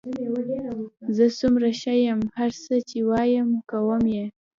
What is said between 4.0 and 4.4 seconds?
یې.